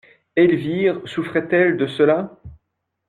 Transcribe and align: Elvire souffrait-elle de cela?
Elvire 0.35 0.99
souffrait-elle 1.05 1.77
de 1.77 1.85
cela? 1.85 2.35